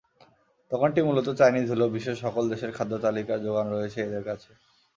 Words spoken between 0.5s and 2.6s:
দোকানটি মূলত চাইনিজ হলেও বিশ্বের সকল